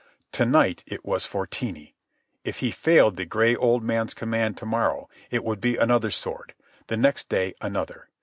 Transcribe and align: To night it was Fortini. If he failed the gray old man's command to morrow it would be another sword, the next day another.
To 0.31 0.47
night 0.47 0.83
it 0.87 1.05
was 1.05 1.27
Fortini. 1.27 1.93
If 2.43 2.57
he 2.57 2.71
failed 2.71 3.17
the 3.17 3.25
gray 3.27 3.55
old 3.55 3.83
man's 3.83 4.15
command 4.15 4.57
to 4.57 4.65
morrow 4.65 5.07
it 5.29 5.43
would 5.43 5.61
be 5.61 5.77
another 5.77 6.09
sword, 6.09 6.55
the 6.87 6.97
next 6.97 7.29
day 7.29 7.53
another. 7.61 8.09